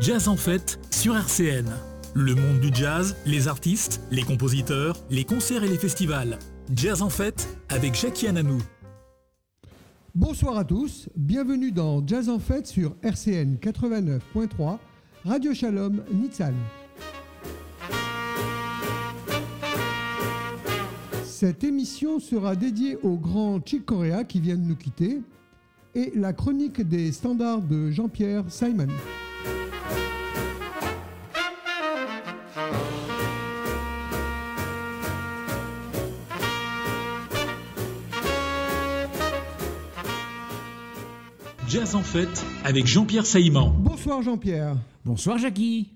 [0.00, 1.70] Jazz en fête sur RCN.
[2.14, 6.40] Le monde du jazz, les artistes, les compositeurs, les concerts et les festivals.
[6.74, 8.58] Jazz en fête avec Jackie Ananou.
[10.12, 14.78] Bonsoir à tous, bienvenue dans Jazz en fête sur RCN 89.3,
[15.24, 16.54] Radio Shalom Nitzan.
[21.22, 25.20] Cette émission sera dédiée au grand Chick Corea qui vient de nous quitter
[25.94, 28.88] et la chronique des standards de Jean-Pierre Simon.
[41.74, 43.74] Jazz en fête avec Jean-Pierre Saïman.
[43.76, 44.76] Bonsoir Jean-Pierre.
[45.04, 45.88] Bonsoir Jackie.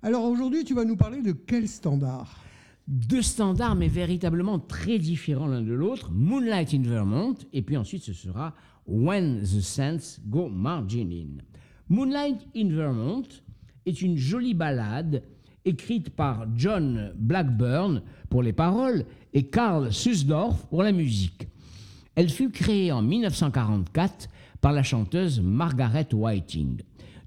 [0.00, 2.38] Alors aujourd'hui tu vas nous parler de quel standard?
[2.86, 6.12] Deux standards mais véritablement très différents l'un de l'autre.
[6.12, 8.54] Moonlight in Vermont et puis ensuite ce sera
[8.86, 11.42] When the Saints Go Margin In.
[11.88, 13.26] Moonlight in Vermont
[13.86, 15.24] est une jolie ballade
[15.64, 21.48] écrite par John Blackburn pour les paroles et Karl Susdorf pour la musique.
[22.14, 24.28] Elle fut créée en 1944
[24.60, 26.78] par la chanteuse Margaret Whiting.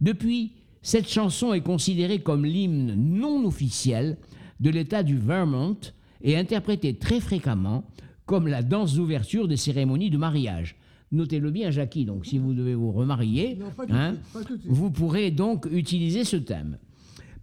[0.02, 4.18] Depuis, cette chanson est considérée comme l'hymne non officiel
[4.60, 5.78] de l'État du Vermont
[6.22, 7.84] et interprétée très fréquemment
[8.26, 10.76] comme la danse d'ouverture des cérémonies de mariage.
[11.12, 14.62] Notez-le bien, Jackie, donc si vous devez vous remarier, Non, hein, suite.
[14.66, 16.78] vous pourrez donc utiliser ce thème.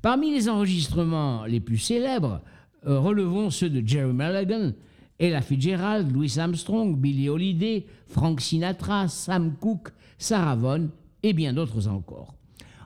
[0.01, 2.41] Parmi les enregistrements les plus célèbres,
[2.87, 4.73] euh, relevons ceux de Jerry Mulligan,
[5.19, 10.89] Ella Fitzgerald, Louis Armstrong, Billie Holiday, Frank Sinatra, Sam Cooke, Sarah Vaughan
[11.23, 12.35] et bien d'autres encore.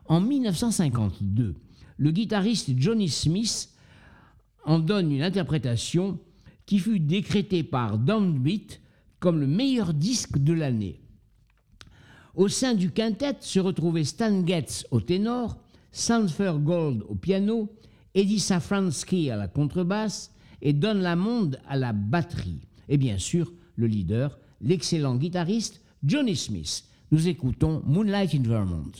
[0.07, 1.55] En 1952,
[1.99, 3.69] le guitariste Johnny Smith
[4.65, 6.19] en donne une interprétation
[6.65, 8.81] qui fut décrétée par Downbeat
[9.21, 11.01] comme le meilleur disque de l'année.
[12.35, 15.59] Au sein du quintet se retrouvaient Stan Getz au ténor,
[15.91, 17.69] Sanford Gold au piano,
[18.15, 20.33] Eddie Safransky à la contrebasse
[20.63, 22.61] et Don Lamond à la batterie.
[22.89, 26.85] Et bien sûr, le leader, l'excellent guitariste Johnny Smith.
[27.11, 28.93] Nous écoutons Moonlight in Vermont.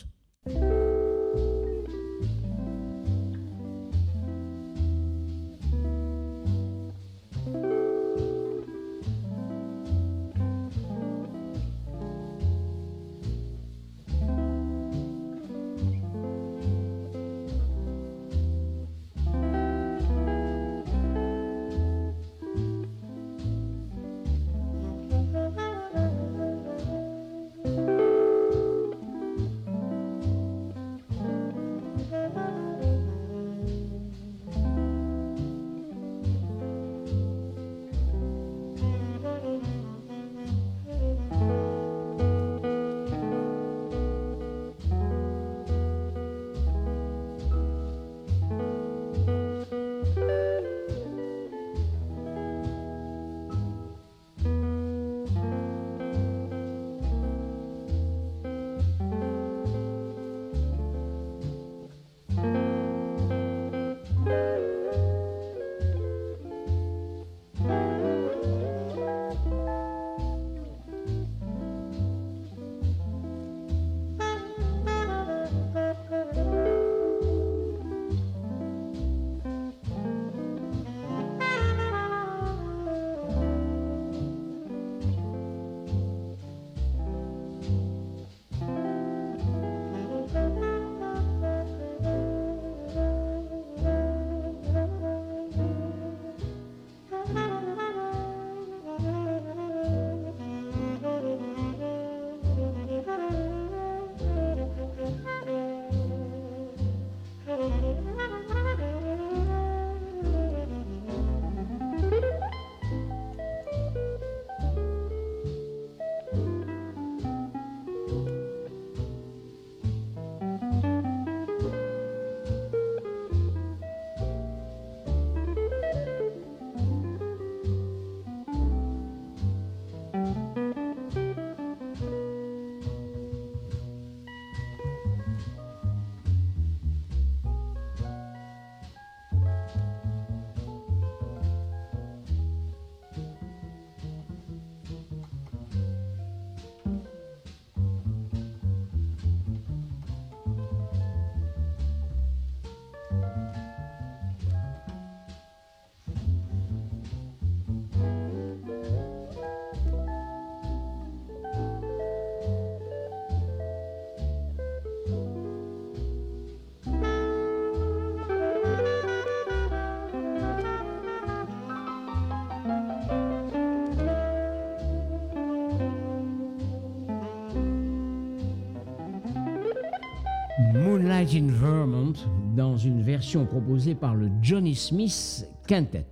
[181.35, 182.13] In Vermont
[182.55, 186.05] dans une version proposée par le Johnny Smith Quintet.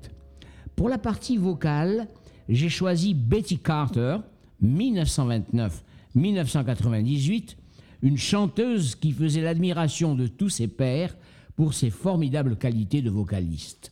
[0.75, 2.07] Pour la partie vocale,
[2.49, 4.17] j'ai choisi Betty Carter,
[4.63, 7.55] 1929-1998,
[8.01, 11.15] une chanteuse qui faisait l'admiration de tous ses pairs
[11.55, 13.91] pour ses formidables qualités de vocaliste.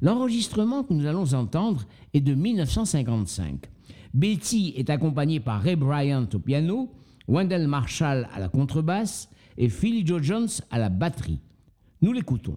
[0.00, 1.84] L'enregistrement que nous allons entendre
[2.14, 3.66] est de 1955.
[4.14, 6.92] Betty est accompagnée par Ray Bryant au piano,
[7.26, 9.28] Wendell Marshall à la contrebasse
[9.60, 11.38] et Philly Joe Jones à la batterie.
[12.00, 12.56] Nous l'écoutons.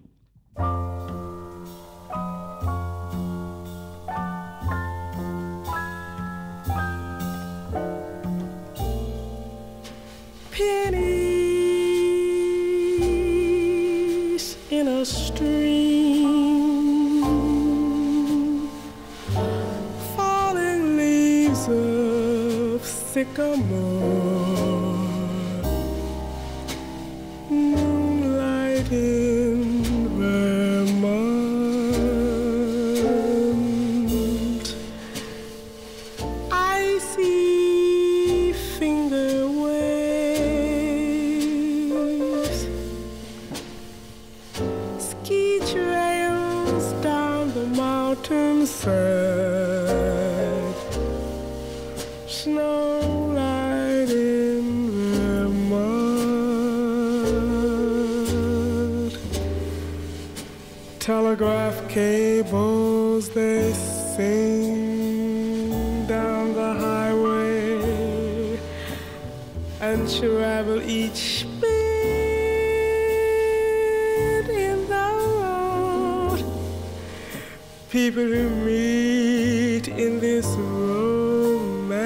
[78.13, 82.05] People who meet in this romantic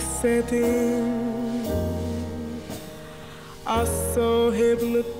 [0.00, 1.04] setting
[3.64, 5.11] are so hypnotized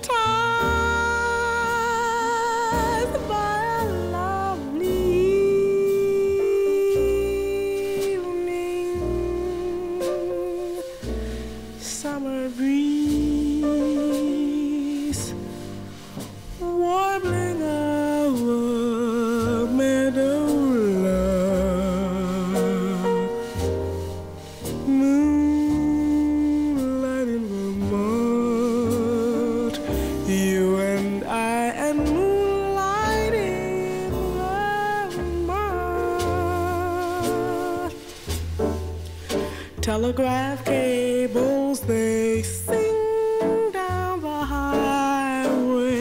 [39.93, 45.95] Telegraph cables they sing down the highway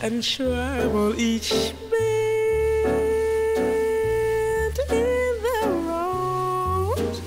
[0.00, 2.88] and travel each bit
[4.88, 5.60] in the
[5.90, 7.20] road.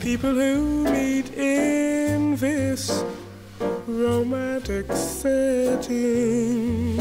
[0.00, 3.04] People who meet in this
[3.86, 7.00] romantic setting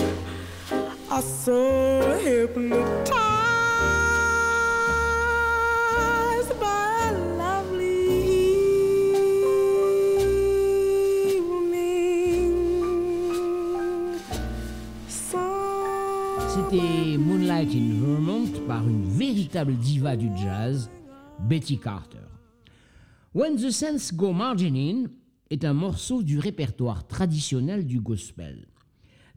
[1.10, 3.07] are so hypnotized
[18.68, 20.90] par une véritable diva du jazz,
[21.48, 22.18] Betty Carter.
[23.34, 25.10] When the Saints Go Margin In
[25.50, 28.68] est un morceau du répertoire traditionnel du gospel.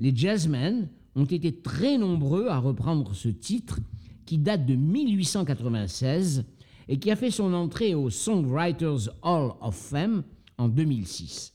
[0.00, 3.78] Les jazzmen ont été très nombreux à reprendre ce titre
[4.26, 6.44] qui date de 1896
[6.88, 10.24] et qui a fait son entrée au Songwriters Hall of Fame
[10.58, 11.54] en 2006.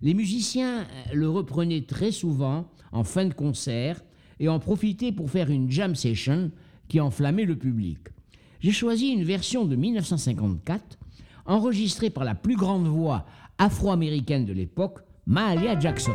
[0.00, 4.02] Les musiciens euh, le reprenaient très souvent en fin de concert
[4.40, 6.50] et en profitaient pour faire une jam session
[6.92, 8.00] qui enflammait le public.
[8.60, 10.98] J'ai choisi une version de 1954
[11.46, 13.24] enregistrée par la plus grande voix
[13.56, 16.14] afro-américaine de l'époque, Mahalia Jackson.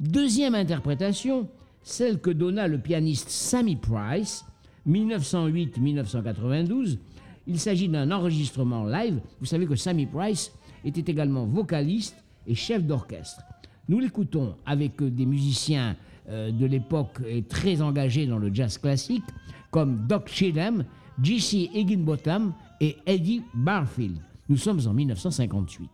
[0.00, 1.48] Deuxième interprétation,
[1.84, 4.44] celle que donna le pianiste Sammy Price,
[4.88, 6.98] 1908-1992.
[7.46, 9.20] Il s'agit d'un enregistrement live.
[9.38, 10.50] Vous savez que Sammy Price
[10.84, 13.40] était également vocaliste et chef d'orchestre.
[13.88, 15.94] Nous l'écoutons avec des musiciens
[16.28, 19.22] euh, de l'époque et très engagés dans le jazz classique,
[19.70, 20.84] comme Doc Cheatham,
[21.22, 21.70] J.C.
[21.72, 24.18] Higginbotham et Eddie Barfield.
[24.48, 25.90] Nous sommes en 1958.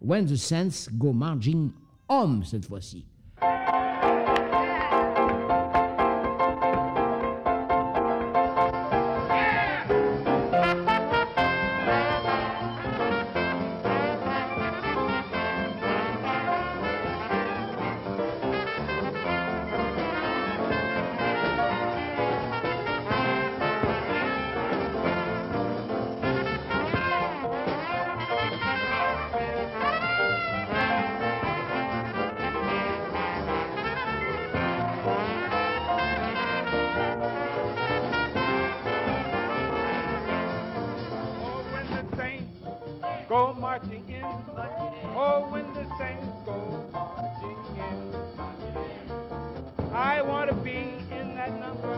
[0.00, 1.70] When the Saints Go Marching
[2.08, 3.04] Home cette fois-ci.
[49.96, 50.76] I want to be
[51.10, 51.95] in that number.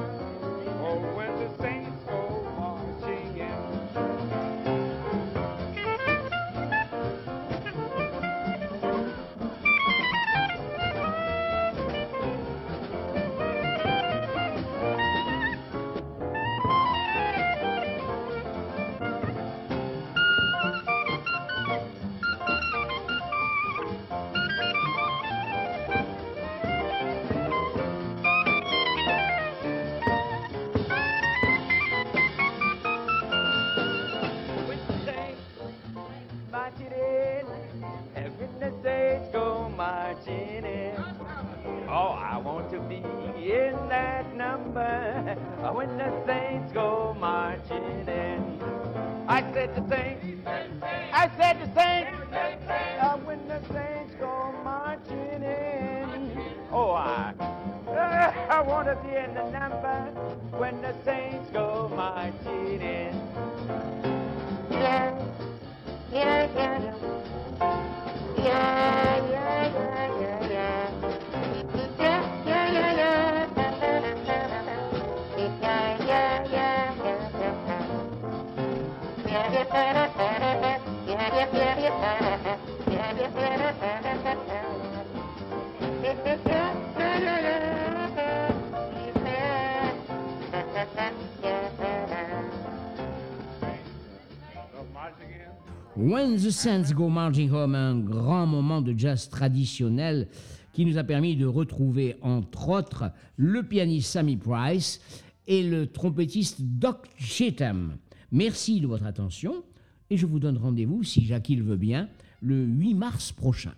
[96.19, 100.27] When the Saints Go Marching Home, un grand moment de jazz traditionnel
[100.73, 105.01] qui nous a permis de retrouver, entre autres, le pianiste Sammy Price
[105.47, 107.99] et le trompettiste Doc Cheatham.
[108.33, 109.63] Merci de votre attention
[110.11, 112.09] et je vous donne rendez-vous, si Jackie le veut bien,
[112.43, 113.75] le 8 mars prochain.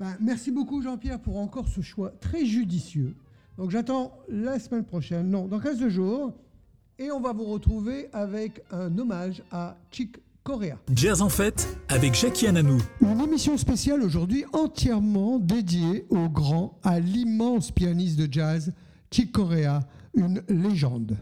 [0.00, 3.16] Ben, merci beaucoup Jean-Pierre pour encore ce choix très judicieux.
[3.58, 6.32] Donc j'attends la semaine prochaine, non, dans 15 jours,
[6.98, 10.16] et on va vous retrouver avec un hommage à Chick
[10.94, 12.78] Jazz en fête avec Jackie Ananou.
[13.00, 18.72] Une émission spéciale aujourd'hui entièrement dédiée au grand, à l'immense pianiste de jazz
[19.10, 19.80] Chick Corea,
[20.14, 21.16] une légende.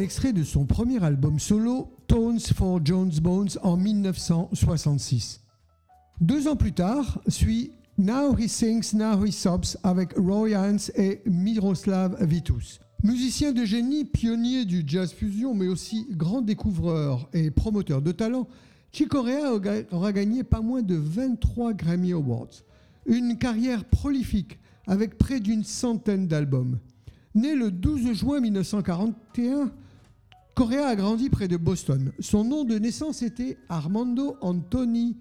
[0.00, 5.40] Extrait de son premier album solo, Tones for Jones Bones, en 1966.
[6.20, 11.20] Deux ans plus tard, suit Now He Sings, Now He Sobs avec Roy Haynes et
[11.26, 12.80] Miroslav Vitus.
[13.02, 18.46] Musicien de génie, pionnier du jazz fusion, mais aussi grand découvreur et promoteur de talent,
[18.92, 22.64] Chick aura gagné pas moins de 23 Grammy Awards.
[23.06, 26.78] Une carrière prolifique avec près d'une centaine d'albums.
[27.34, 29.70] Né le 12 juin 1941,
[30.60, 32.12] Correa a grandi près de Boston.
[32.18, 35.16] Son nom de naissance était Armando Anthony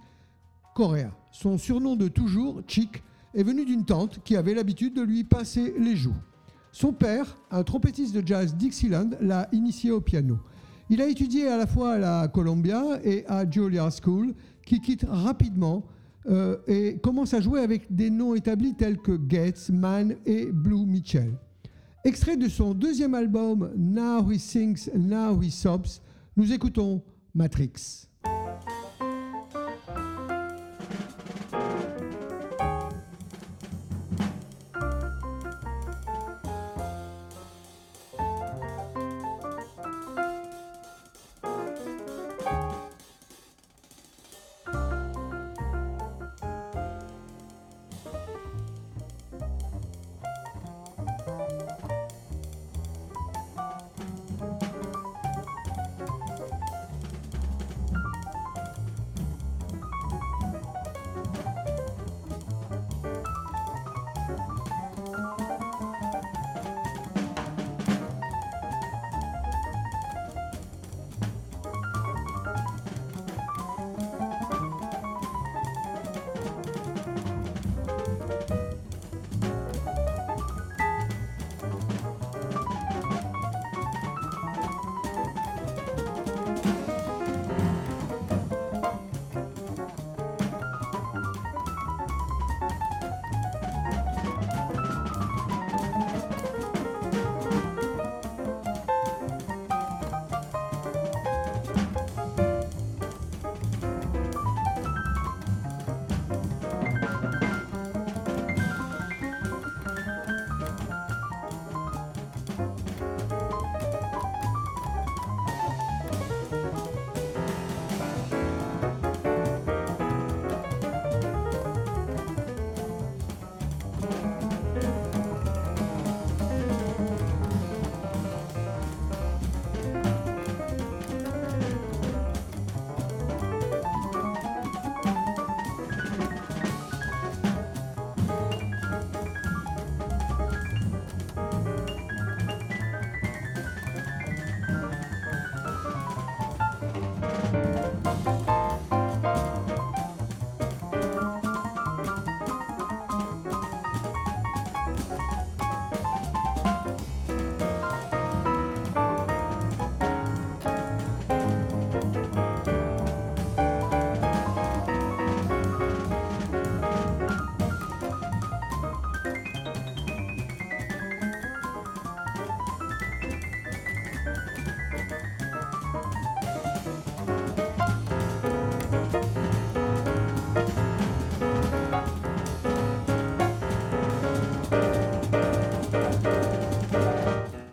[0.75, 1.15] Correa.
[1.31, 3.01] Son surnom de toujours, Chick,
[3.33, 6.17] est venu d'une tante qui avait l'habitude de lui passer les joues.
[6.73, 10.39] Son père, un trompettiste de jazz Dixieland, l'a initié au piano.
[10.89, 14.33] Il a étudié à la fois à la Columbia et à Juilliard School,
[14.65, 15.85] qui quitte rapidement
[16.27, 20.85] euh, et commence à jouer avec des noms établis tels que Gates, Mann et Blue
[20.85, 21.31] Mitchell.
[22.05, 26.01] Extrait de son deuxième album Now He Sings, Now He Sobs,
[26.37, 27.03] nous écoutons
[27.35, 28.08] Matrix.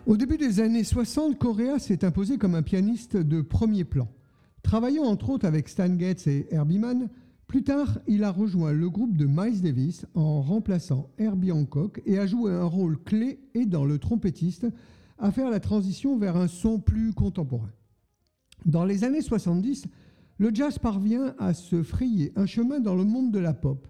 [0.07, 4.07] Au début des années 60, Correa s'est imposé comme un pianiste de premier plan.
[4.63, 7.09] Travaillant entre autres avec Stan Getz et Herbie Mann,
[7.45, 12.19] plus tard, il a rejoint le groupe de Miles Davis en remplaçant Herbie Hancock et
[12.19, 14.65] a joué un rôle clé aidant le trompettiste
[15.17, 17.73] à faire la transition vers un son plus contemporain.
[18.65, 19.87] Dans les années 70,
[20.37, 23.85] le jazz parvient à se frayer un chemin dans le monde de la pop,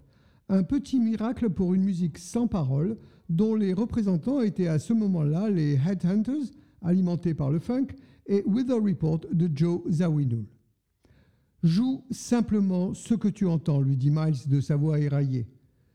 [0.48, 5.50] un petit miracle pour une musique sans parole dont les représentants étaient à ce moment-là
[5.50, 7.88] les Headhunters, alimentés par le funk,
[8.26, 10.46] et Weather Report de Joe Zawinul.
[11.62, 15.46] Joue simplement ce que tu entends, lui dit Miles de sa voix éraillée.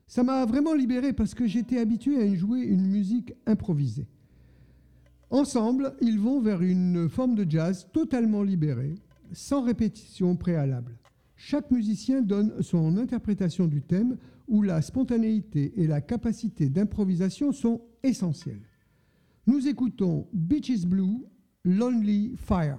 [0.06, 4.06] Ça m'a vraiment libéré parce que j'étais habitué à jouer une musique improvisée.
[5.30, 8.94] Ensemble, ils vont vers une forme de jazz totalement libérée,
[9.32, 10.96] sans répétition préalable.
[11.34, 14.16] Chaque musicien donne son interprétation du thème
[14.48, 18.68] où la spontanéité et la capacité d'improvisation sont essentielles.
[19.46, 21.24] Nous écoutons Beaches Blue,
[21.64, 22.78] Lonely Fire.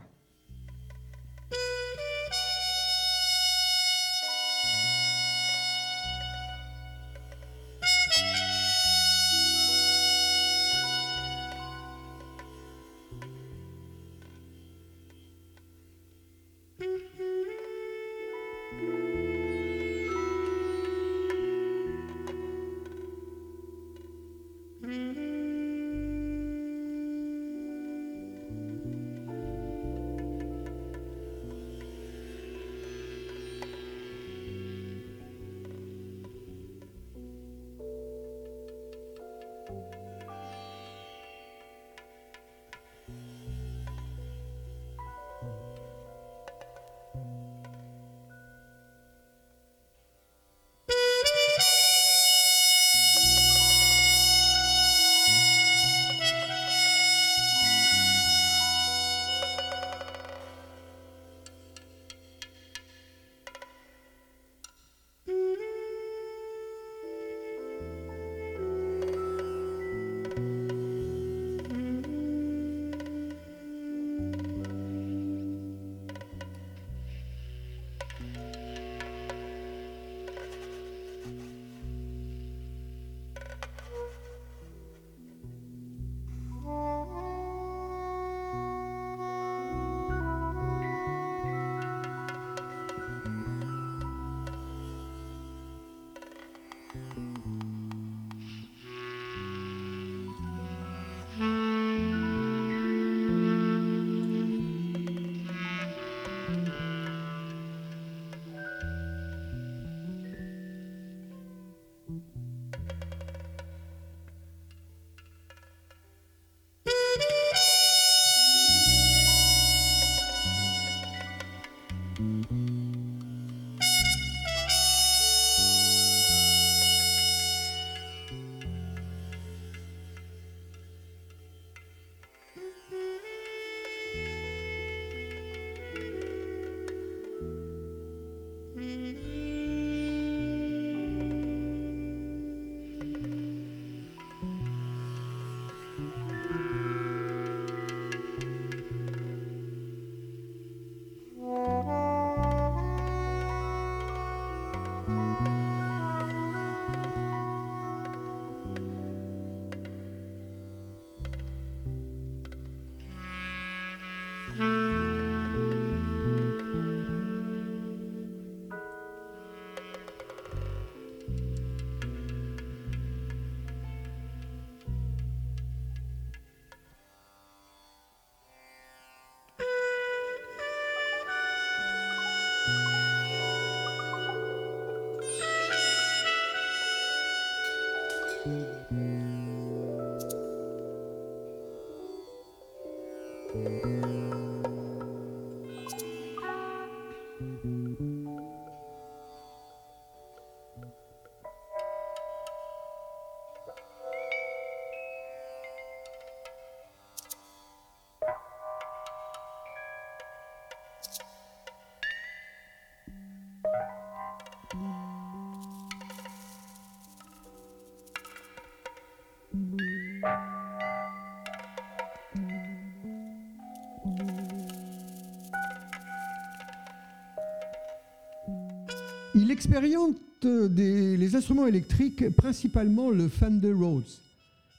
[229.45, 234.03] Il expérimente des- les instruments électriques, principalement le Fender Rhodes.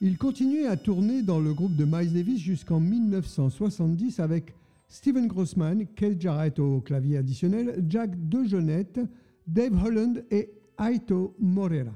[0.01, 4.53] Il continue à tourner dans le groupe de Miles Davis jusqu'en 1970 avec
[4.89, 8.99] Steven Grossman, Keith Jarrett au clavier additionnel, Jack DeJohnette,
[9.47, 10.51] Dave Holland et
[10.81, 11.93] Aito Moreira.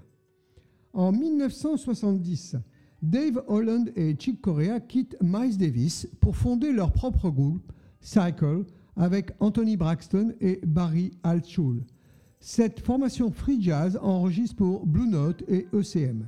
[0.93, 2.55] En 1970,
[3.03, 9.33] Dave Holland et Chick Corea quittent Miles Davis pour fonder leur propre groupe, Cycle, avec
[9.41, 11.83] Anthony Braxton et Barry Altschul.
[12.43, 16.27] Cette formation free jazz enregistre pour Blue Note et ECM.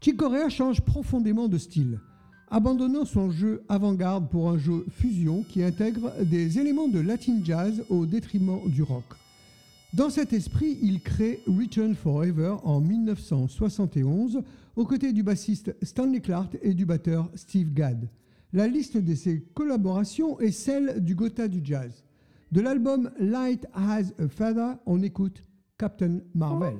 [0.00, 2.00] Chick Corea change profondément de style,
[2.50, 7.84] abandonnant son jeu avant-garde pour un jeu fusion qui intègre des éléments de latin jazz
[7.90, 9.04] au détriment du rock.
[9.92, 14.42] Dans cet esprit, il crée Return Forever en 1971
[14.74, 18.08] aux côtés du bassiste Stanley Clark et du batteur Steve Gadd.
[18.54, 22.04] La liste de ses collaborations est celle du Gotha du jazz.
[22.52, 25.42] De l'album Light Has a Feather, on écoute
[25.78, 26.78] Captain Marvel.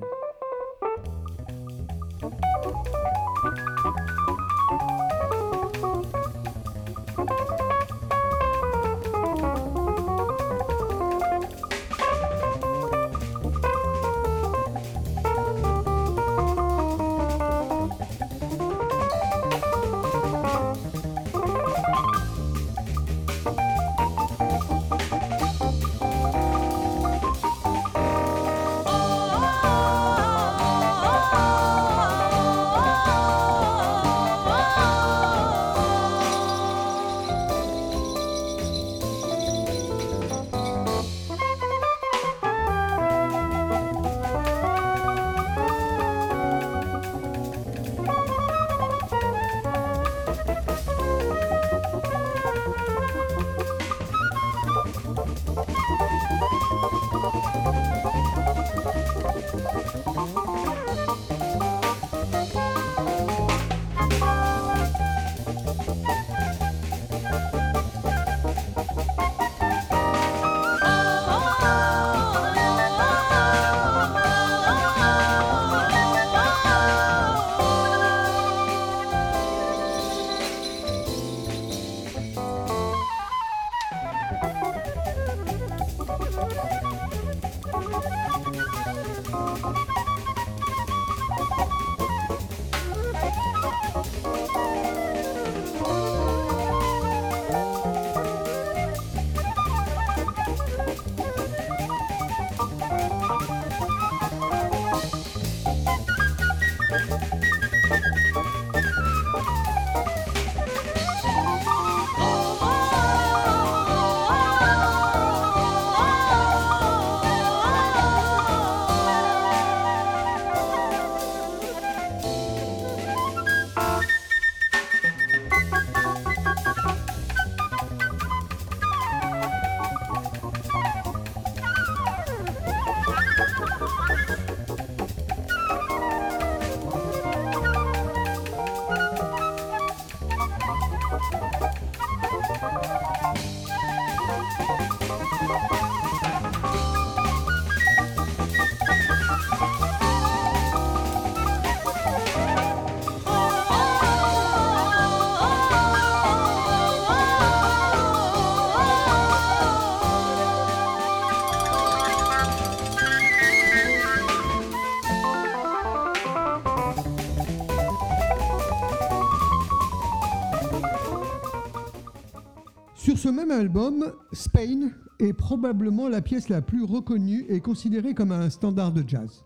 [173.23, 178.49] Ce même album, Spain est probablement la pièce la plus reconnue et considérée comme un
[178.49, 179.45] standard de jazz.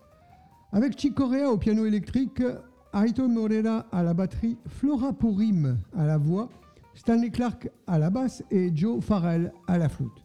[0.71, 2.41] Avec Chick Corea au piano électrique,
[2.95, 6.49] Aito Morera à la batterie, Flora Purim à la voix,
[6.95, 10.23] Stanley Clark à la basse et Joe Farrell à la flûte.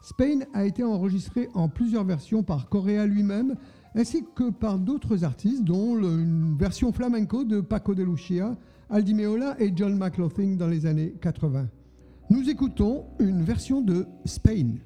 [0.00, 3.54] Spain a été enregistré en plusieurs versions par Correa lui-même,
[3.94, 8.56] ainsi que par d'autres artistes, dont une version flamenco de Paco de Lucia,
[8.88, 11.66] Aldi Meola et John McLaughlin dans les années 80.
[12.30, 14.76] Nous écoutons une version de Spain.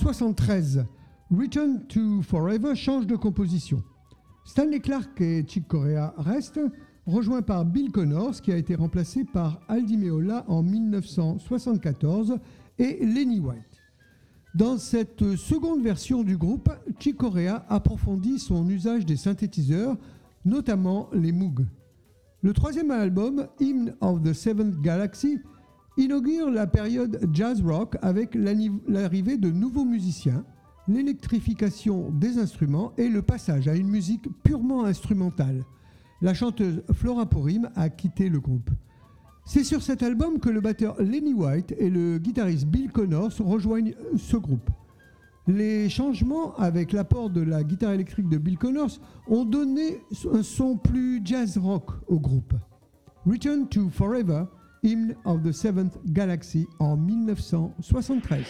[0.00, 0.86] 1973,
[1.30, 3.82] Return to Forever change de composition.
[4.46, 6.60] Stanley Clark et Chick Corea restent,
[7.04, 12.38] rejoints par Bill Connors, qui a été remplacé par Aldi Meola en 1974,
[12.78, 13.82] et Lenny White.
[14.54, 19.98] Dans cette seconde version du groupe, Chick Corea approfondit son usage des synthétiseurs,
[20.46, 21.66] notamment les Moog.
[22.40, 25.40] Le troisième album, Hymn of the Seventh Galaxy,
[26.00, 30.44] inaugure la période jazz rock avec l'arrivée de nouveaux musiciens,
[30.88, 35.64] l'électrification des instruments et le passage à une musique purement instrumentale.
[36.22, 38.70] La chanteuse Flora Purim a quitté le groupe.
[39.44, 43.94] C'est sur cet album que le batteur Lenny White et le guitariste Bill Connors rejoignent
[44.16, 44.70] ce groupe.
[45.46, 50.00] Les changements avec l'apport de la guitare électrique de Bill Connors ont donné
[50.32, 52.54] un son plus jazz rock au groupe.
[53.26, 54.44] Return to Forever,
[54.82, 58.46] Hymn of the Seventh Galaxy en 1973.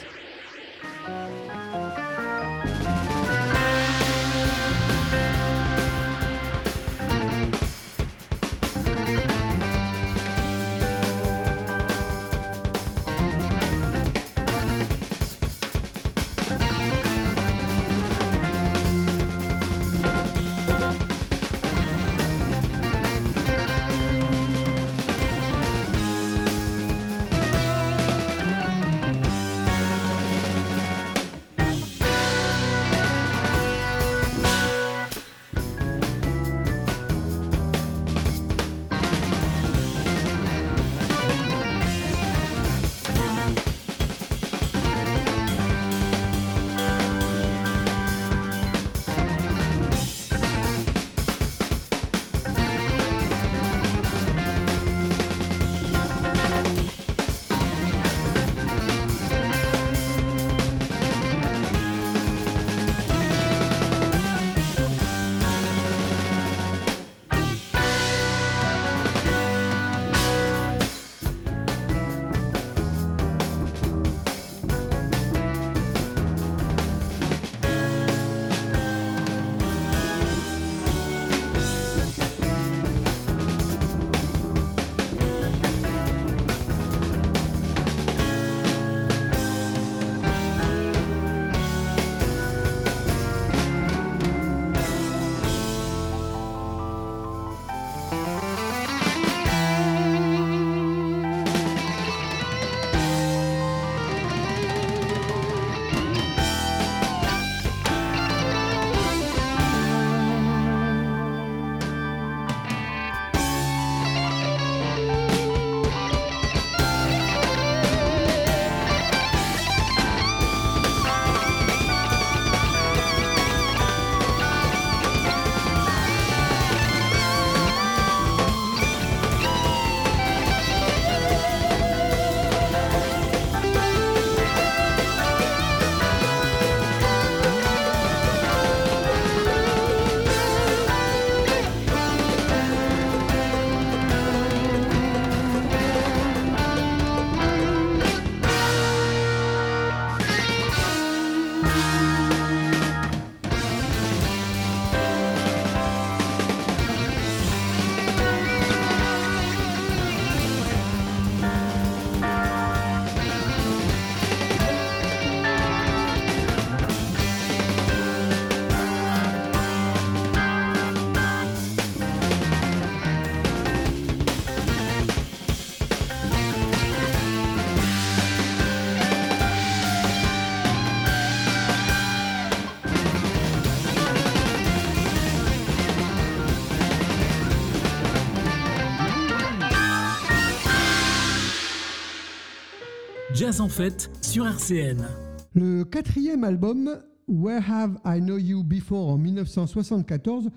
[193.59, 195.09] En fête sur RCN.
[195.55, 200.51] Le quatrième album, Where Have I Know You Before en 1974,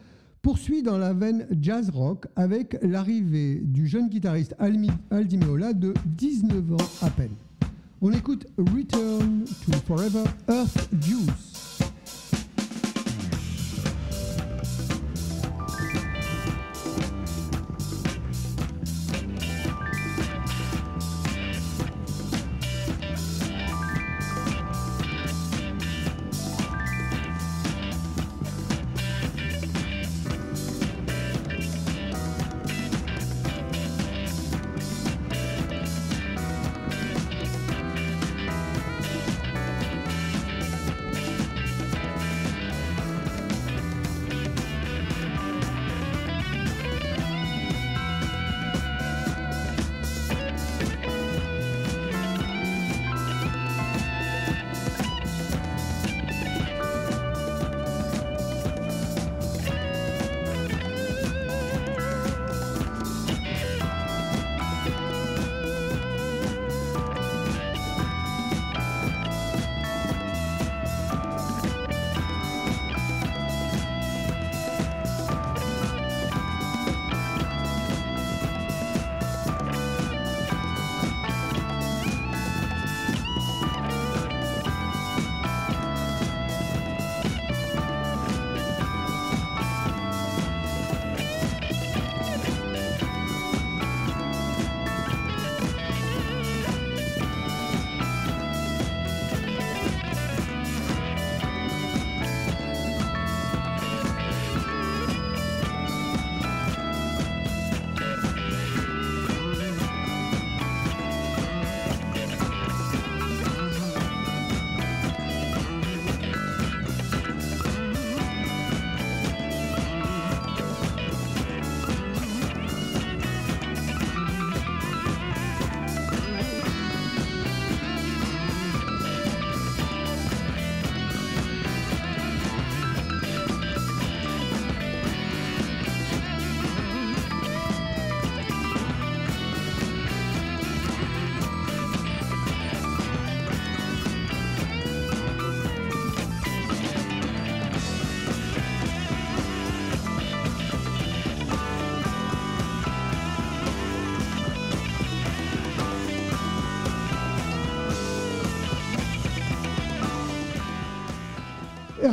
[0.43, 6.73] poursuit dans la veine jazz rock avec l'arrivée du jeune guitariste Aldi Meola de 19
[6.73, 7.33] ans à peine.
[7.99, 11.52] On écoute Return to Forever Earth Juice.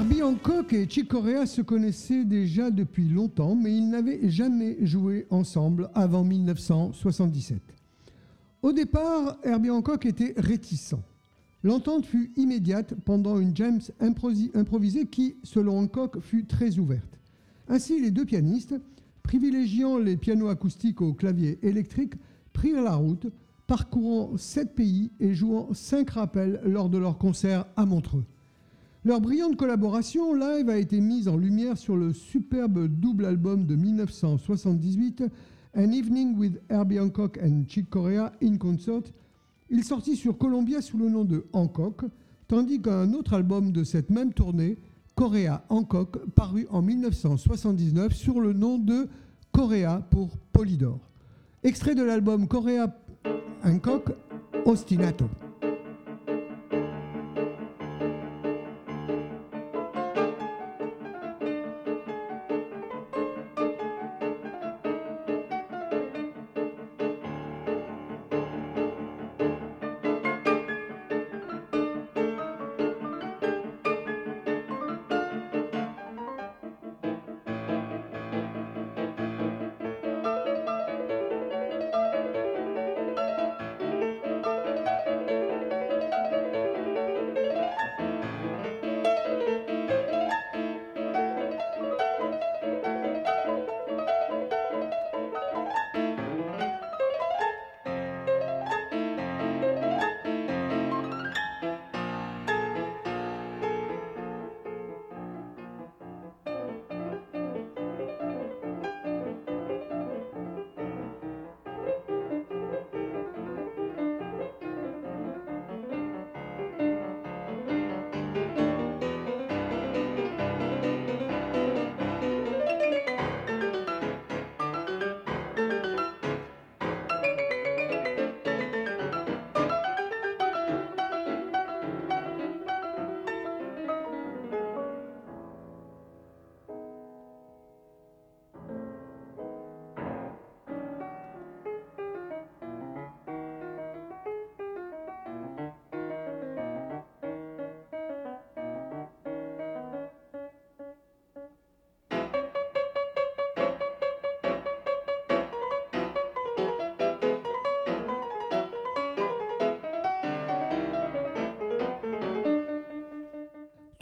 [0.01, 5.27] Herbie Hancock et Chick Corea se connaissaient déjà depuis longtemps, mais ils n'avaient jamais joué
[5.29, 7.61] ensemble avant 1977.
[8.63, 10.95] Au départ, Herbie Hancock était réticent.
[11.63, 17.21] L'entente fut immédiate pendant une jam improvisée qui, selon Hancock, fut très ouverte.
[17.69, 18.77] Ainsi, les deux pianistes,
[19.23, 22.15] privilégiant les pianos acoustiques au clavier électrique,
[22.55, 23.27] prirent la route,
[23.67, 28.25] parcourant sept pays et jouant cinq rappels lors de leur concert à Montreux.
[29.03, 33.75] Leur brillante collaboration live a été mise en lumière sur le superbe double album de
[33.75, 35.25] 1978,
[35.75, 39.05] An Evening with Herbie Hancock and Chick Corea in Concert.
[39.71, 42.03] Il sortit sur Columbia sous le nom de Hancock,
[42.47, 44.77] tandis qu'un autre album de cette même tournée,
[45.15, 49.09] Corea Hancock, parut en 1979 sur le nom de
[49.51, 51.01] Corea pour Polydor.
[51.63, 52.95] Extrait de l'album Corea
[53.65, 54.11] Hancock,
[54.67, 55.25] Ostinato.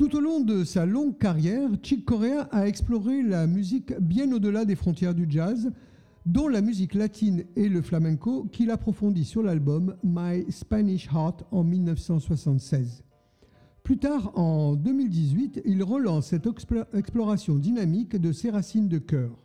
[0.08, 4.64] Tout au long de sa longue carrière, Chick Corea a exploré la musique bien au-delà
[4.64, 5.70] des frontières du jazz,
[6.24, 11.62] dont la musique latine et le flamenco qu'il approfondit sur l'album My Spanish Heart en
[11.62, 13.02] 1976.
[13.82, 19.36] Plus tard, en 2018, il relance cette explo- exploration dynamique de ses racines de chœur.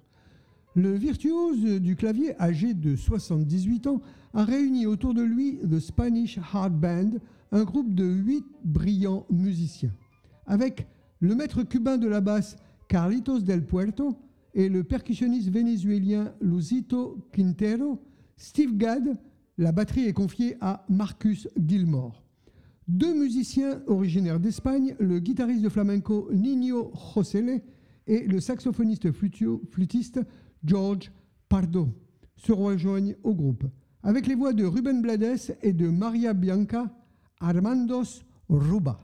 [0.76, 4.02] Le virtuose du clavier, âgé de 78 ans,
[4.34, 7.10] a réuni autour de lui The Spanish Heart Band,
[7.52, 9.92] un groupe de huit brillants musiciens.
[10.46, 10.88] Avec
[11.20, 14.18] le maître cubain de la basse Carlitos del Puerto
[14.54, 18.02] et le percussionniste vénézuélien Lucito Quintero,
[18.38, 19.18] Steve Gadd,
[19.58, 22.24] la batterie est confiée à Marcus Gilmore.
[22.88, 27.62] Deux musiciens originaires d'Espagne, le guitariste de flamenco Nino Josele
[28.08, 30.20] et le saxophoniste flûtiste
[30.66, 31.12] George
[31.48, 31.88] Pardo,
[32.36, 33.64] se rejoignent au groupe.
[34.02, 36.94] Avec les voix de Ruben Blades et de Maria Bianca,
[37.40, 39.00] Armandos Ruba.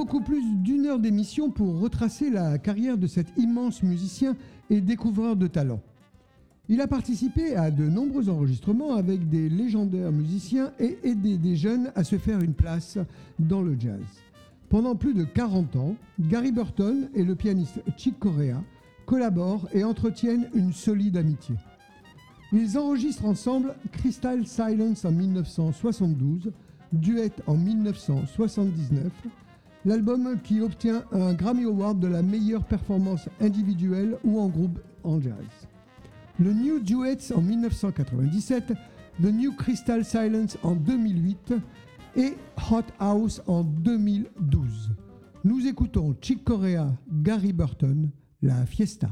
[0.00, 4.34] Beaucoup plus d'une heure d'émission pour retracer la carrière de cet immense musicien
[4.70, 5.82] et découvreur de talent.
[6.70, 11.92] Il a participé à de nombreux enregistrements avec des légendaires musiciens et aidé des jeunes
[11.96, 12.96] à se faire une place
[13.38, 14.00] dans le jazz.
[14.70, 18.64] Pendant plus de 40 ans, Gary Burton et le pianiste Chick Corea
[19.04, 21.56] collaborent et entretiennent une solide amitié.
[22.54, 26.52] Ils enregistrent ensemble Crystal Silence en 1972,
[26.90, 29.12] Duet en 1979,
[29.84, 35.20] l'album qui obtient un Grammy Award de la meilleure performance individuelle ou en groupe en
[35.20, 35.34] jazz.
[36.38, 38.72] Le New Duets en 1997,
[39.22, 41.54] The New Crystal Silence en 2008
[42.16, 42.34] et
[42.70, 44.90] Hot House en 2012.
[45.44, 48.10] Nous écoutons Chick Corea, Gary Burton,
[48.42, 49.10] La Fiesta.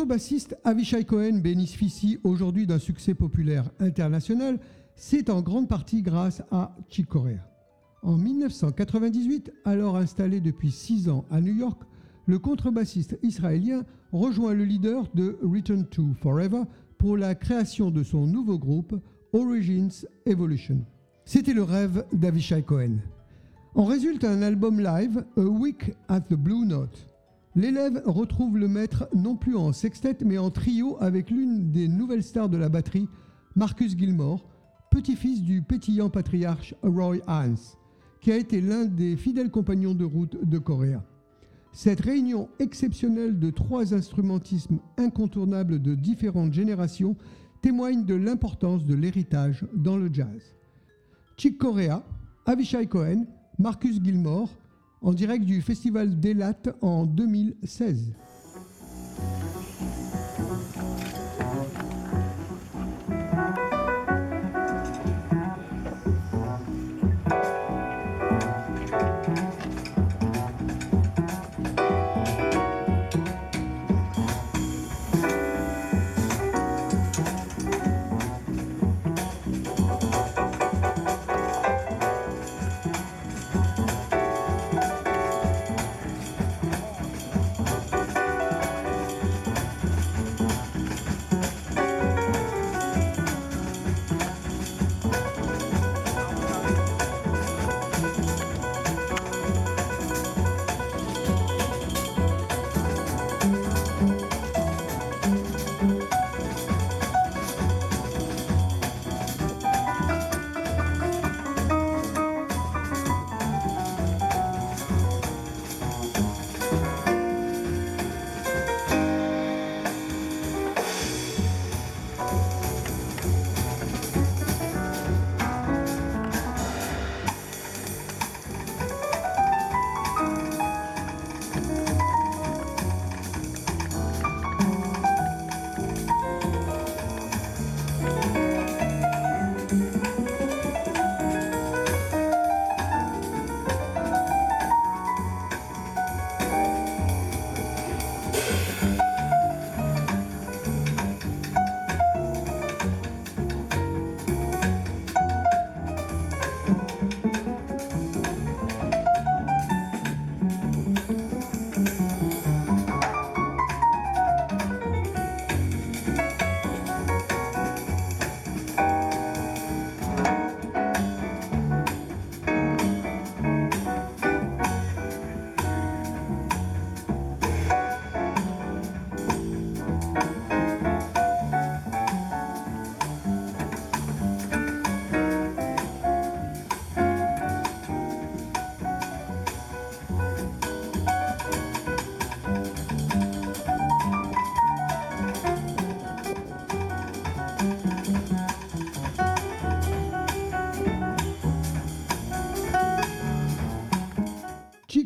[0.00, 4.58] Contrebassiste Avishai Cohen bénéficie aujourd'hui d'un succès populaire international.
[4.96, 7.46] C'est en grande partie grâce à Chick Corea.
[8.02, 11.82] En 1998, alors installé depuis six ans à New York,
[12.24, 16.62] le contrebassiste israélien rejoint le leader de Return to Forever
[16.96, 18.98] pour la création de son nouveau groupe
[19.34, 20.78] Origins Evolution.
[21.26, 23.00] C'était le rêve d'Avishai Cohen.
[23.74, 27.09] En résulte un album live, A Week at the Blue Note.
[27.56, 32.22] L'élève retrouve le maître non plus en sextet mais en trio avec l'une des nouvelles
[32.22, 33.08] stars de la batterie,
[33.56, 34.48] Marcus Gilmore,
[34.90, 37.56] petit-fils du pétillant patriarche Roy Haynes,
[38.20, 41.04] qui a été l'un des fidèles compagnons de route de Coréa.
[41.72, 47.16] Cette réunion exceptionnelle de trois instrumentismes incontournables de différentes générations
[47.62, 50.54] témoigne de l'importance de l'héritage dans le jazz.
[51.36, 52.04] Chick Corea,
[52.46, 53.24] Avishai Cohen,
[53.58, 54.50] Marcus Gilmore,
[55.02, 58.12] en direct du Festival d'Elat en 2016.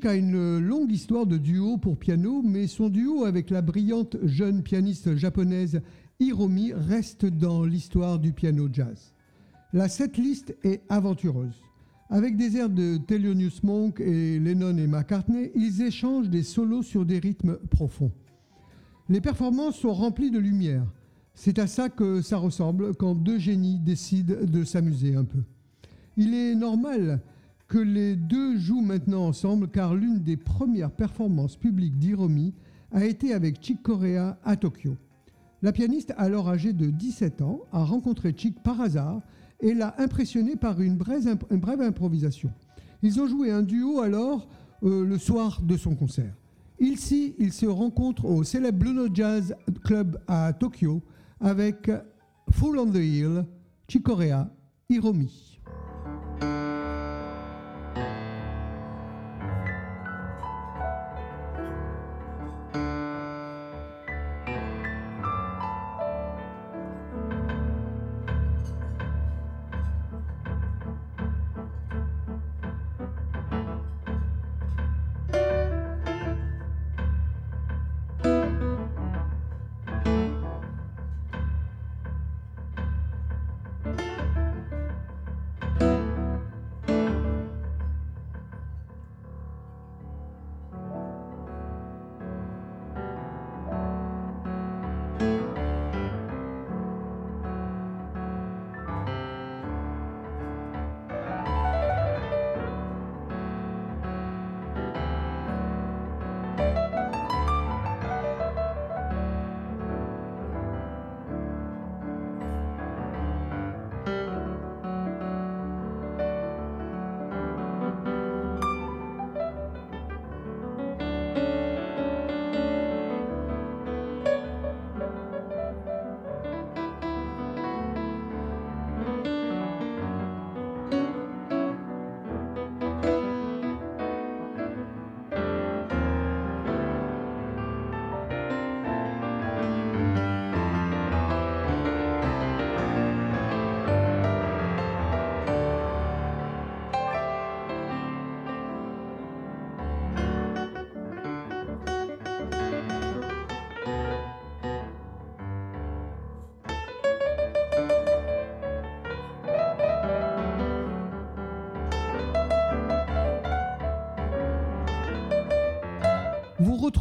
[0.04, 4.62] A une longue histoire de duo pour piano, mais son duo avec la brillante jeune
[4.62, 5.80] pianiste japonaise
[6.20, 9.14] Hiromi reste dans l'histoire du piano jazz.
[9.72, 11.62] La setlist est aventureuse.
[12.10, 17.06] Avec des airs de Thelonious Monk et Lennon et McCartney, ils échangent des solos sur
[17.06, 18.12] des rythmes profonds.
[19.08, 20.84] Les performances sont remplies de lumière.
[21.32, 25.44] C'est à ça que ça ressemble quand deux génies décident de s'amuser un peu.
[26.18, 27.22] Il est normal
[27.74, 32.54] que les deux jouent maintenant ensemble car l'une des premières performances publiques d'Hiromi
[32.92, 34.96] a été avec Chick Corea à Tokyo.
[35.60, 39.22] La pianiste, alors âgée de 17 ans, a rencontré Chick par hasard
[39.60, 42.52] et l'a impressionné par une brève, improvisation.
[43.02, 44.46] Ils ont joué un duo alors
[44.84, 46.32] euh, le soir de son concert.
[46.78, 51.02] Ici, ils se rencontrent au célèbre Blue Note Jazz Club à Tokyo
[51.40, 51.90] avec
[52.52, 53.44] Full on the Hill,
[53.88, 54.48] Chick Corea,
[54.88, 55.53] Hiromi.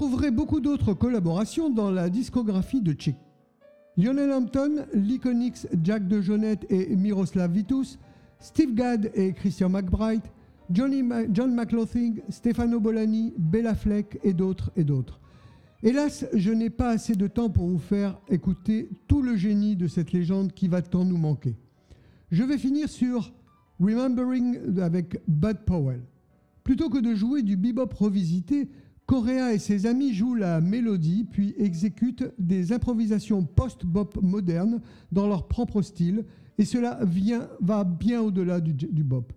[0.04, 3.16] Retrouverez beaucoup d'autres collaborations dans la discographie de Chick.
[3.96, 8.00] Lionel Hampton, l'Iconix Jack de Jonette et Miroslav Vitus,
[8.40, 10.24] Steve Gadd et Christian McBride,
[10.70, 15.22] John McLaughlin, Stefano Bolani, Bella Fleck et d'autres et d'autres.
[15.84, 19.88] Hélas, je n'ai pas assez de temps pour vous faire écouter tout le génie de
[19.88, 21.56] cette légende qui va tant nous manquer.
[22.30, 23.32] Je vais finir sur
[23.80, 26.02] Remembering avec Bud Powell.
[26.66, 28.68] Plutôt que de jouer du bebop revisité,
[29.06, 34.82] Correa et ses amis jouent la mélodie puis exécutent des improvisations post-bop modernes
[35.12, 36.26] dans leur propre style
[36.58, 39.34] et cela vient, va bien au-delà du, du bop.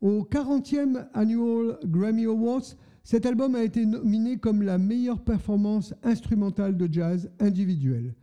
[0.00, 6.76] Au 40e Annual Grammy Awards, cet album a été nominé comme la meilleure performance instrumentale
[6.76, 8.14] de jazz individuelle.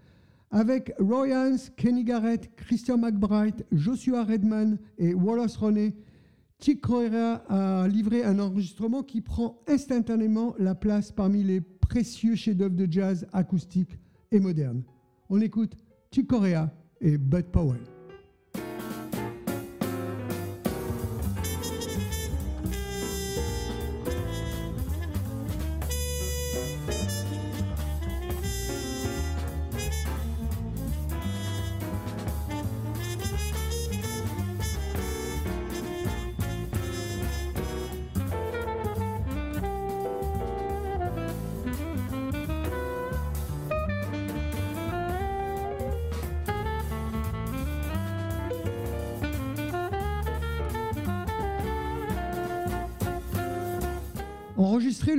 [0.50, 5.94] Avec Roy Haynes, Kenny Garrett, Christian McBride, Joshua Redman et Wallace Roney,
[6.60, 12.76] Chick Corea a livré un enregistrement qui prend instantanément la place parmi les précieux chefs-d'œuvre
[12.76, 13.98] de jazz acoustique
[14.32, 14.84] et moderne.
[15.30, 15.78] On écoute
[16.12, 17.97] Chick Corea et Bud Powell.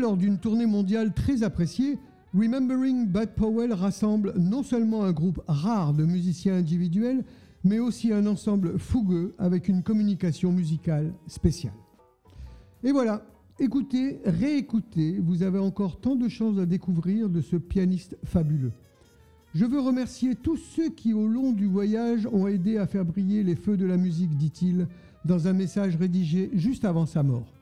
[0.09, 1.98] Lors d'une tournée mondiale très appréciée,
[2.32, 7.24] Remembering Bud Powell rassemble non seulement un groupe rare de musiciens individuels,
[7.62, 11.74] mais aussi un ensemble fougueux avec une communication musicale spéciale.
[12.82, 13.20] Et voilà,
[13.61, 18.72] écoutez, réécoutez, vous avez encore tant de choses à découvrir de ce pianiste fabuleux.
[19.54, 23.42] Je veux remercier tous ceux qui, au long du voyage, ont aidé à faire briller
[23.42, 24.88] les feux de la musique, dit-il,
[25.26, 27.57] dans un message rédigé juste avant sa mort.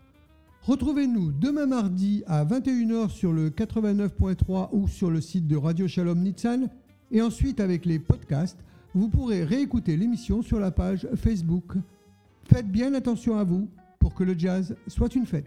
[0.67, 6.19] Retrouvez-nous demain mardi à 21h sur le 89.3 ou sur le site de Radio Shalom
[6.19, 6.69] Nitsan.
[7.13, 8.59] Et ensuite, avec les podcasts,
[8.93, 11.75] vous pourrez réécouter l'émission sur la page Facebook.
[12.53, 13.69] Faites bien attention à vous
[14.01, 15.47] pour que le jazz soit une fête.